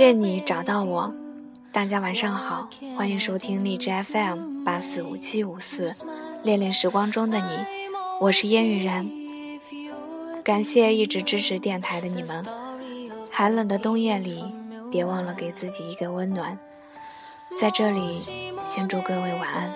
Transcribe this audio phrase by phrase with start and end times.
[0.00, 1.14] 遇见你，找到我。
[1.70, 5.94] 大家晚上好，欢迎收听荔枝 FM 八四五七五四，
[6.42, 7.58] 恋恋时光中的你，
[8.18, 9.06] 我是烟雨然。
[10.42, 12.46] 感谢一直支持电台的你们。
[13.30, 14.42] 寒冷的冬夜里，
[14.90, 16.58] 别忘了给自己一个温暖。
[17.54, 18.22] 在这里，
[18.64, 19.70] 先祝各位晚安。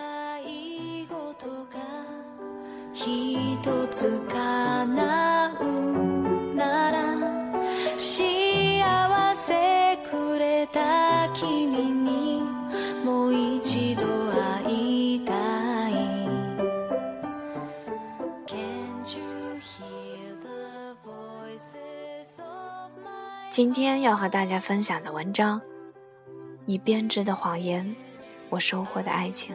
[23.54, 25.62] 今天要和大家分享的文章，
[26.64, 27.94] 你编织的谎言，
[28.48, 29.54] 我收获的爱情。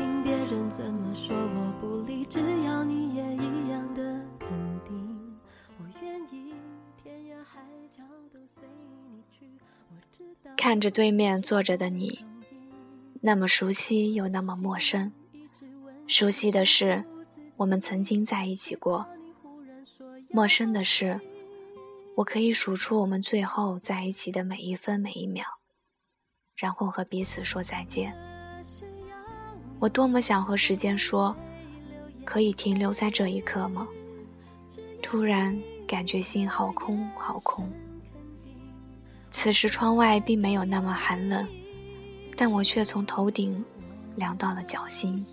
[0.00, 4.02] 听，别人怎么说我不理，只要你也一样的
[4.38, 4.48] 肯
[4.82, 5.38] 定，
[5.78, 6.54] 我愿意
[6.96, 8.66] 天涯海角都随
[9.10, 9.44] 你去。
[9.90, 12.20] 我知道看着对面坐着的你，
[13.20, 15.12] 那么熟悉又那么陌生。
[16.06, 17.04] 熟悉的是
[17.58, 19.06] 我们曾经在一起过，
[20.30, 21.20] 陌生的是
[22.16, 25.44] 我可以数出我们最后在一起的每一分每一秒，
[26.56, 28.29] 然后和彼此说再见。
[29.80, 31.34] 我多么想和时间说，
[32.22, 33.88] 可以停留在这一刻吗？
[35.02, 37.68] 突然感觉心好空好空。
[39.32, 41.48] 此时窗外并没有那么寒冷，
[42.36, 43.64] 但我却从头顶
[44.16, 45.24] 凉到了脚心。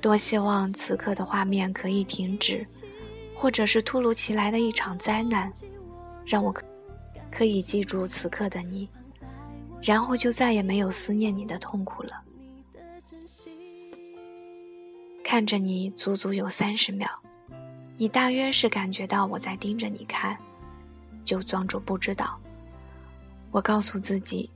[0.00, 2.66] 多希望此刻的画面可以停止，
[3.34, 5.52] 或者是突如其来的一场灾难，
[6.24, 6.54] 让我
[7.30, 8.88] 可以记住此刻的你，
[9.82, 12.12] 然后就再也没有思念你的痛苦了。
[15.30, 17.08] 看着你足足有三十秒，
[17.96, 20.36] 你大约是感觉到我在盯着你看，
[21.22, 22.36] 就装作不知道。
[23.52, 24.50] 我告诉自己，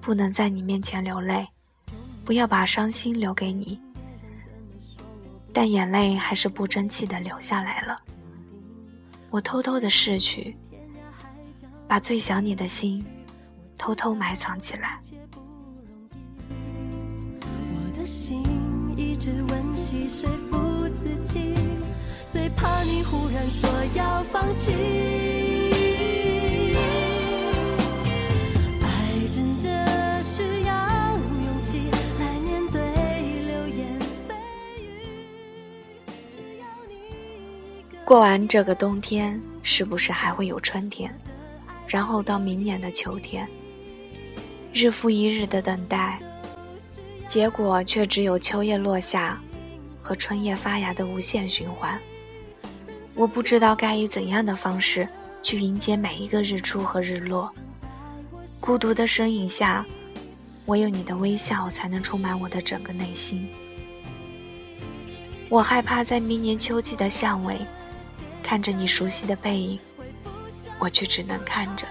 [0.00, 1.46] 不能在你面前流泪，
[2.24, 3.80] 不要把伤心留给你。
[5.52, 8.02] 但眼泪还是不争气的流下来了。
[9.30, 10.56] 我偷偷的逝去，
[11.86, 13.06] 把最想你的心
[13.78, 15.00] 偷偷埋藏起来。
[17.40, 18.59] 我的心。
[19.20, 21.54] 只温习说服自己，
[22.26, 24.72] 最怕你忽然说要放弃。
[38.06, 41.14] 过完这个冬天，是不是还会有春天？
[41.86, 43.46] 然后到明年的秋天，
[44.72, 46.18] 日复一日的等待。
[47.30, 49.40] 结果却只有秋叶落下，
[50.02, 51.96] 和春叶发芽的无限循环。
[53.14, 55.08] 我不知道该以怎样的方式
[55.40, 57.48] 去迎接每一个日出和日落。
[58.60, 59.86] 孤独的身影下，
[60.66, 63.48] 唯有你的微笑才能充满我的整个内心。
[65.48, 67.60] 我害怕在明年秋季的巷尾，
[68.42, 69.78] 看着你熟悉的背影，
[70.80, 71.86] 我却只能看着。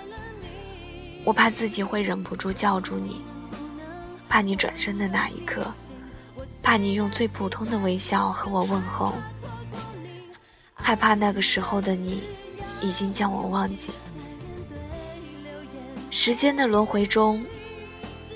[1.24, 3.22] 我怕自己会忍不住叫住你。
[4.30, 5.66] 怕你转身的那一刻，
[6.62, 9.16] 怕你用最普通的微笑和我问候，
[10.76, 12.22] 害怕那个时候的你
[12.80, 13.92] 已经将我忘记。
[16.12, 17.44] 时间的轮回中，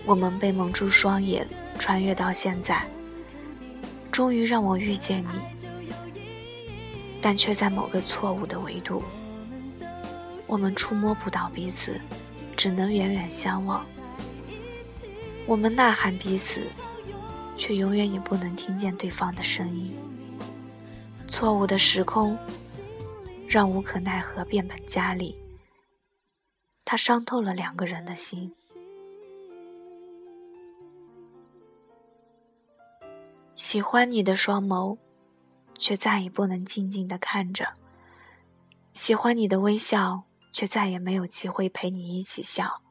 [0.04, 1.48] 我们被蒙住双眼，
[1.78, 2.86] 穿越到现在，
[4.12, 5.62] 终于让我遇见你，
[7.22, 9.04] 但却在某个错误的维度，
[10.48, 12.02] 我们触摸不到彼此，
[12.58, 13.86] 只能远远相望。
[15.46, 16.68] 我们呐喊彼此，
[17.58, 19.94] 却永远也不能听见对方的声音。
[21.28, 22.38] 错误的时空，
[23.48, 25.38] 让无可奈何变本加厉。
[26.86, 28.54] 它伤透了两个人的心。
[33.56, 34.98] 喜欢你的双眸，
[35.78, 37.66] 却再也不能静静的看着；
[38.94, 42.83] 喜欢你的微笑，却再也没有机会陪你一起笑。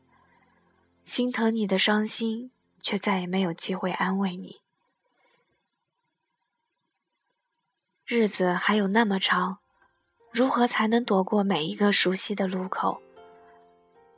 [1.04, 2.50] 心疼你的伤心，
[2.80, 4.60] 却再也没有机会安慰你。
[8.06, 9.58] 日子还有那么长，
[10.32, 13.00] 如何才能躲过每一个熟悉的路口？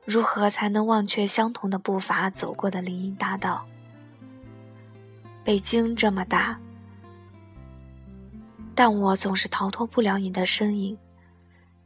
[0.04, 3.66] 如何才能忘却相同的步伐走过的林荫大道？
[5.42, 6.60] 北京这么大，
[8.74, 10.98] 但我总是逃脱不了你的身影，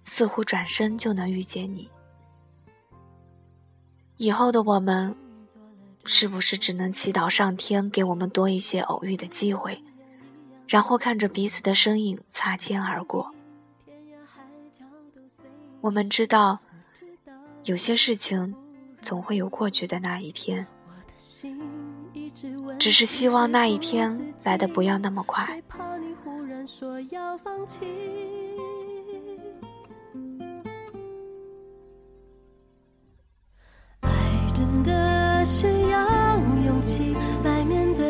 [0.04, 1.88] 似乎转身就能遇见你。
[4.18, 5.16] 以后的我们，
[6.04, 9.82] 是不是只能祈祷上天给我们多一些偶遇的机会，
[10.66, 13.32] 然后看着彼此的身影擦肩而过？
[15.80, 16.58] 我们知道。
[17.64, 18.54] 有些事情
[19.02, 20.66] 总会有过去的那一天，
[22.78, 25.62] 只是希望那一天来的不要那么快。
[36.82, 37.14] 气
[37.44, 38.06] 来面对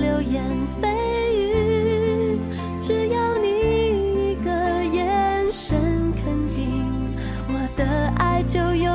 [0.00, 0.44] 流言
[0.80, 0.88] 蜚
[1.32, 2.38] 语，
[2.80, 4.50] 只要你一个
[4.84, 6.84] 眼神肯定，
[7.48, 7.84] 我的
[8.16, 8.88] 爱就有。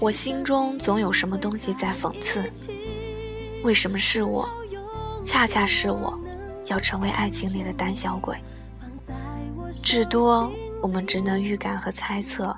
[0.00, 2.42] 我心中总有什么东西在讽刺，
[3.62, 4.48] 为什么是我，
[5.24, 6.18] 恰恰是我，
[6.66, 8.36] 要成为爱情里的胆小鬼？
[9.80, 10.50] 至多
[10.82, 12.54] 我们只能预感和猜测，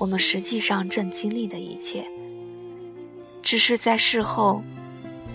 [0.00, 2.04] 我们实际上正经历的一切。
[3.42, 4.62] 只是在事后，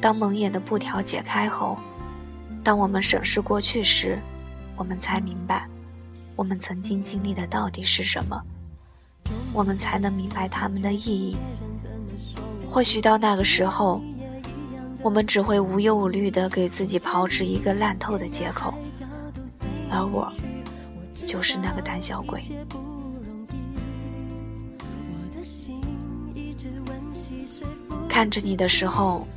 [0.01, 1.77] 当蒙眼的布条解开后，
[2.63, 4.19] 当我们审视过去时，
[4.75, 5.67] 我们才明白，
[6.35, 8.41] 我们曾经经历的到底是什么。
[9.53, 11.37] 我们才能明白他们的意义。
[12.67, 14.01] 或许到那个时候，
[15.03, 18.73] 我们只会无忧无虑地给自己炮制一个烂透的借口，
[19.91, 20.33] 而我，
[21.25, 22.41] 就是那个胆小鬼。
[28.07, 29.27] 看着你的时候，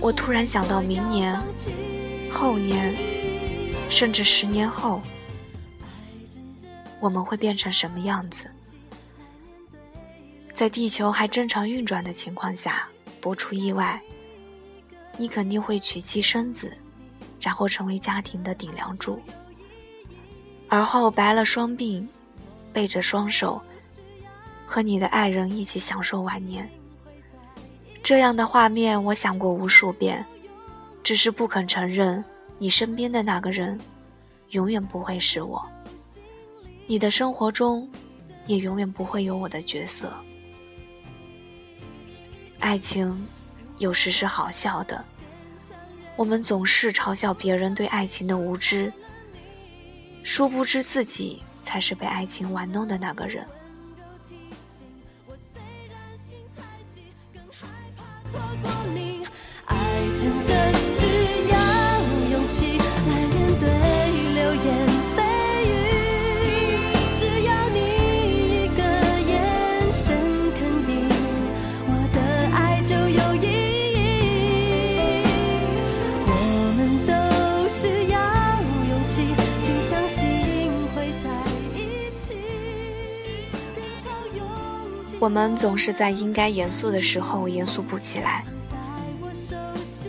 [0.00, 1.36] 我突然想到明年、
[2.30, 2.94] 后年，
[3.90, 5.02] 甚至十年后，
[7.00, 8.44] 我们会变成什么样子。
[10.54, 12.88] 在地球还正常运转的情况下，
[13.20, 14.00] 不出意外，
[15.16, 16.72] 你肯定会娶妻生子，
[17.40, 19.20] 然后成为家庭的顶梁柱。
[20.74, 22.04] 而后白了双鬓，
[22.72, 23.62] 背着双手，
[24.66, 26.68] 和你的爱人一起享受晚年。
[28.02, 30.26] 这样的画面我想过无数遍，
[31.00, 32.24] 只是不肯承认，
[32.58, 33.78] 你身边的那个人，
[34.48, 35.64] 永远不会是我。
[36.88, 37.88] 你的生活中，
[38.46, 40.12] 也永远不会有我的角色。
[42.58, 43.28] 爱情
[43.78, 45.04] 有时是好笑的，
[46.16, 48.92] 我们总是嘲笑别人对爱情的无知，
[50.24, 53.46] 殊不知自己才是被爱情玩弄的那个人。
[85.24, 88.44] 我们总是在应该严肃的时候严肃不起来。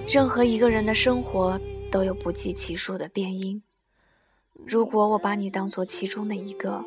[0.10, 1.58] 任何一个人的生活
[1.90, 3.64] 都有不计其数的变因。
[4.66, 6.84] 如果我把你当做其中的一个，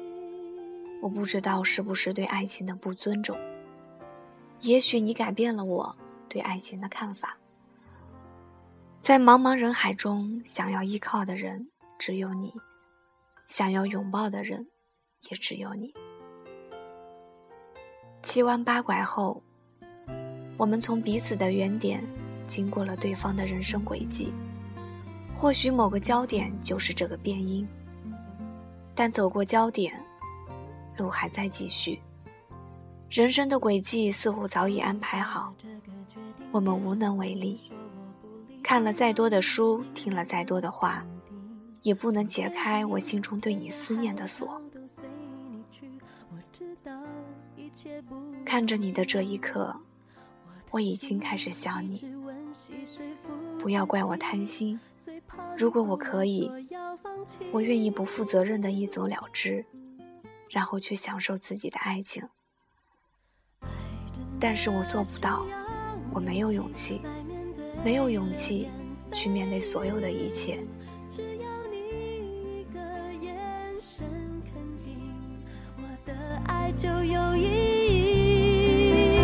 [1.00, 3.35] 我不知道是不是对爱情的不尊重。
[4.61, 5.97] 也许你改变了我
[6.28, 7.38] 对爱情的看法。
[9.00, 12.52] 在茫茫人海中，想要依靠的人只有你，
[13.47, 14.68] 想要拥抱的人
[15.30, 15.94] 也只有你。
[18.22, 19.42] 七弯八拐后，
[20.56, 22.04] 我们从彼此的原点
[22.46, 24.34] 经过了对方的人生轨迹。
[25.37, 27.66] 或许某个焦点就是这个变音，
[28.94, 29.94] 但走过焦点，
[30.96, 32.00] 路还在继续。
[33.08, 35.54] 人生的轨迹似乎早已安排好，
[36.50, 37.60] 我们无能为力。
[38.62, 41.06] 看了再多的书，听了再多的话，
[41.82, 44.60] 也不能解开我心中对你思念的锁。
[48.44, 49.80] 看着你的这一刻，
[50.70, 52.02] 我已经开始想你。
[53.61, 54.78] 不要怪我贪心，
[55.56, 56.50] 如果我可以，
[57.52, 59.64] 我愿意不负责任的一走了之，
[60.49, 62.26] 然后去享受自己的爱情。
[64.40, 65.44] 但是我做不到，
[66.12, 67.02] 我没有勇气，
[67.85, 68.68] 没有勇气
[69.12, 70.64] 去面对所有的一切。
[76.76, 79.18] 就有意义。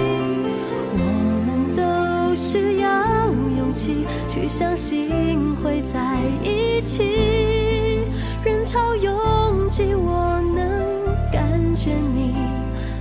[0.97, 1.01] 我
[1.47, 4.07] 们都需要勇气。
[4.27, 8.05] 去相信会在一起。
[8.45, 12.35] 人潮拥挤，我能感觉你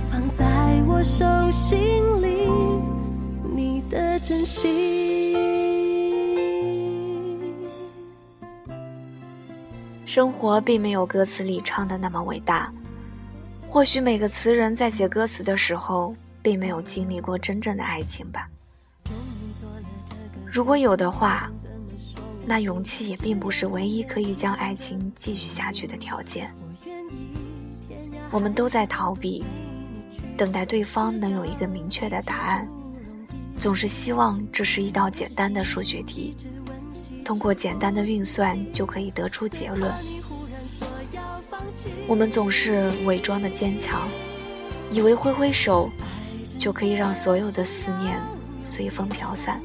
[0.08, 0.44] 放在
[0.86, 2.48] 我手心里，
[3.52, 5.34] 你的真心。
[10.04, 12.72] 生活并没有歌词里唱的那么伟大，
[13.74, 18.48] 或许每个词人在写歌词的时候，并没有经历过真正的爱情吧。
[20.46, 21.50] 如果有的话，
[22.46, 26.54] 那勇气也并不是唯一可以将爱情继续下去的条件。
[28.30, 29.44] 我们都在逃避，
[30.36, 32.68] 等待对方能有一个明确的答案，
[33.58, 36.32] 总是希望这是一道简单的数学题，
[37.24, 39.92] 通过简单的运算就可以得出结论。
[42.06, 44.08] 我们总是伪装的坚强，
[44.90, 45.90] 以为挥挥手
[46.58, 48.20] 就可以让所有的思念
[48.62, 49.60] 随风飘散。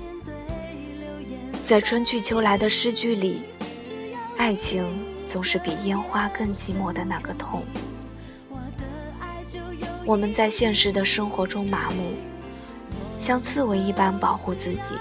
[1.64, 3.44] 在春去秋来的诗句里，
[4.38, 4.86] 爱情
[5.28, 7.64] 总是比烟花更寂寞的那个痛。
[10.06, 12.14] 我们在现实的生活中麻木，
[13.20, 14.96] 像刺猬一般保护自己。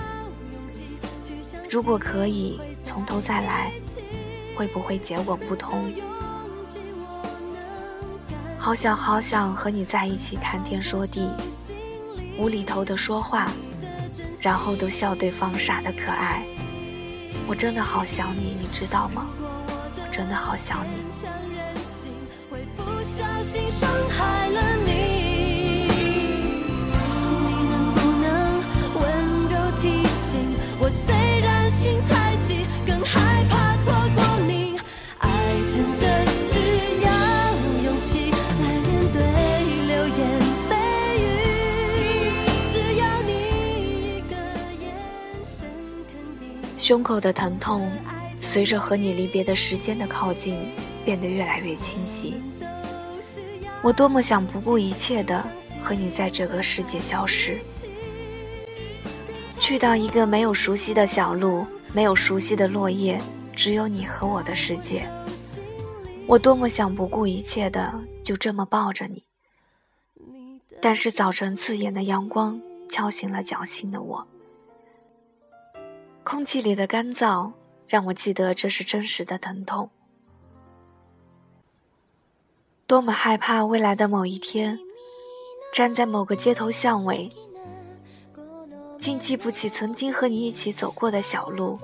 [1.70, 3.72] 如果可以从头再来，
[4.54, 5.90] 会不会结果不同？
[8.58, 11.30] 好想好想和你在一起谈天说地，
[12.36, 13.50] 无厘头的说话，
[14.42, 16.42] 然后都笑对方傻的可爱。
[17.46, 19.26] 我真的好想你，你知道吗？
[19.96, 20.98] 我真的好想你。
[30.90, 32.17] 虽然心太
[46.88, 47.86] 胸口的疼痛，
[48.38, 50.58] 随着和你离别的时间的靠近，
[51.04, 52.40] 变得越来越清晰。
[53.82, 55.46] 我多么想不顾一切的
[55.82, 57.58] 和你在这个世界消失，
[59.60, 63.20] 去到一个没有熟悉的小路，没有熟悉的落叶，
[63.54, 65.06] 只有你和我的世界。
[66.26, 69.22] 我多么想不顾一切的就这么抱着你，
[70.80, 74.26] 但是早晨刺眼的阳光敲醒了侥幸的我。
[76.30, 77.50] 空气里的干燥
[77.88, 79.88] 让我记得这是真实的疼痛。
[82.86, 84.78] 多么害怕未来的某一天，
[85.72, 87.32] 站在某个街头巷尾，
[88.98, 91.80] 竟记不起曾经和你一起走过的小路，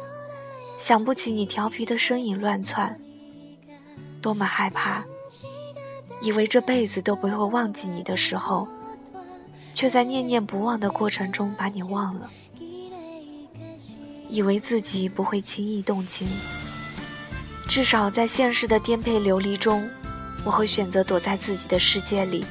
[0.77, 3.01] 想不起你调皮的身影乱窜。
[4.21, 5.03] 多么害怕，
[6.21, 8.69] 以为这辈子都不会忘记你的时候，
[9.73, 12.29] 却在念念不忘的过程中把你忘了。
[14.35, 16.27] 以为自己不会轻易动情，
[17.69, 19.89] 至少在现实的颠沛流离中，
[20.43, 22.45] 我会选择躲在自己的世界里，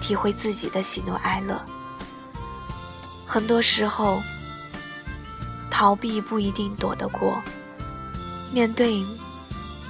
[0.00, 1.60] 体会自己的喜怒哀乐。
[3.26, 4.22] 很多时候，
[5.70, 7.42] 逃避不一定躲得过，
[8.50, 9.04] 面对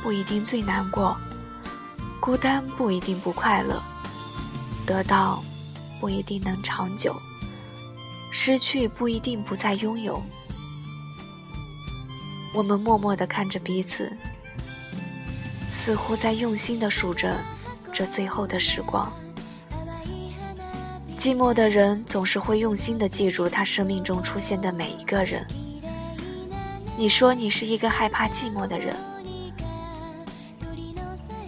[0.02, 1.16] 不一定最难过，
[2.18, 3.80] 孤单不一定不快乐，
[4.84, 5.40] 得到
[6.00, 7.14] 不一定能长久，
[8.32, 10.20] 失去不一定不再拥有。
[12.52, 14.10] 我们默默地看着彼此，
[15.72, 17.38] 似乎在用心地数着
[17.92, 19.10] 这最后的时光。
[21.18, 25.46] 寂寞的人总是会用心地记住他生命中出现的每一个人。
[26.96, 28.96] 你说你是一个害怕寂寞的人，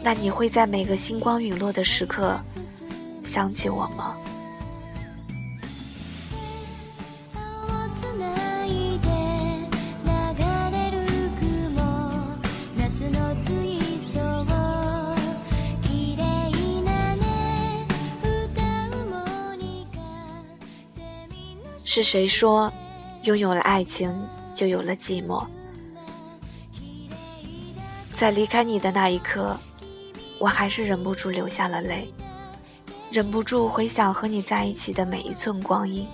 [0.02, 2.38] 那你会在每个星光陨落的时刻
[3.25, 4.16] 想起我吗？
[21.94, 22.72] 是谁说，
[23.25, 24.18] 拥有了爱情
[24.54, 25.46] 就有了寂寞？
[28.14, 29.54] 在离开你的那一刻，
[30.38, 32.11] 我还是忍不住流下了泪，
[33.11, 36.08] 忍不住回想和你在一起的每一寸光阴，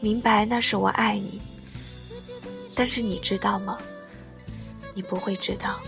[0.00, 1.42] 明白那是我爱你。
[2.74, 3.76] 但是你知道吗？
[4.94, 5.78] 你不会知道，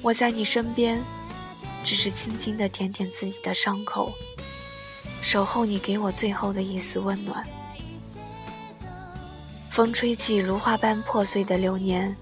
[0.00, 0.98] 我在你身边，
[1.84, 4.10] 只是轻轻的舔舔自己的伤口。
[5.24, 7.42] 守候你给我最后的一丝温暖。
[9.70, 12.14] 风吹起如花般破碎的流年，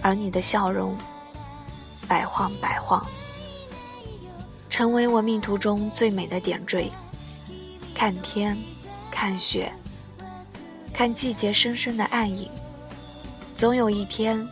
[0.00, 0.96] 而你的笑容，
[2.08, 3.06] 百晃百晃，
[4.70, 6.90] 成为我命途中最美的点缀。
[7.94, 8.56] 看天，
[9.10, 9.70] 看雪，
[10.90, 12.48] 看季节深深的暗影。
[13.54, 14.48] 总有一天，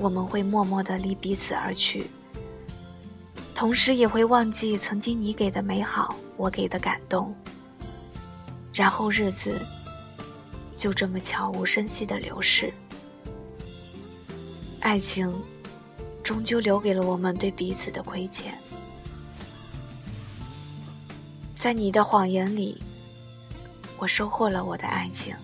[0.00, 2.10] 我们会默默地离彼此而去，
[3.54, 7.34] 同时也会忘记曾经你给的美好，我给的感动。
[8.72, 9.60] 然后日子
[10.76, 12.72] 就这么悄无声息的流逝，
[14.80, 15.34] 爱情
[16.22, 18.56] 终究留给了我们对彼此的亏欠。
[21.56, 22.80] 在你的谎言里，
[23.98, 25.34] 我收获了我的爱情。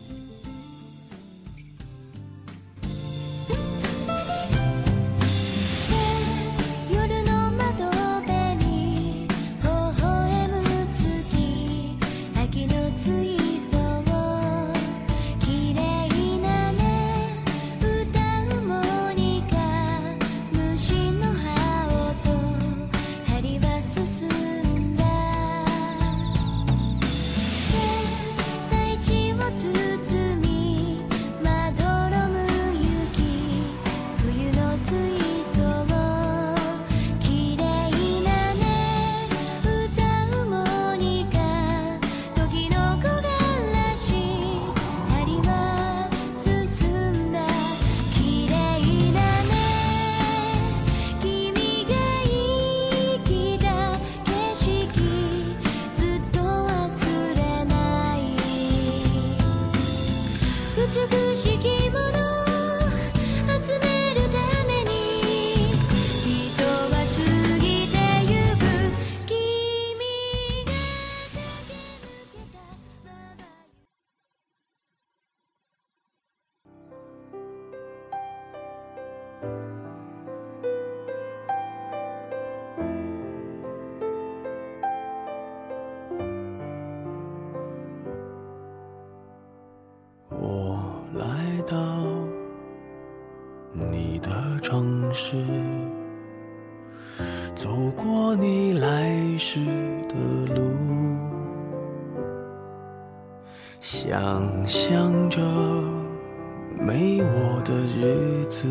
[107.74, 108.68] 的日子，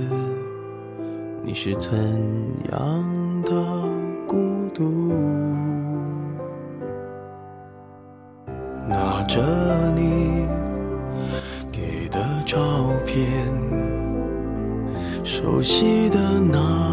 [1.44, 1.92] 你是怎
[2.72, 3.52] 样的
[4.26, 4.38] 孤
[4.74, 5.12] 独？
[8.88, 9.42] 拿着
[9.94, 10.48] 你
[11.70, 12.58] 给的照
[13.06, 13.28] 片。
[15.22, 16.93] 熟悉的那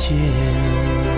[0.00, 1.09] 见。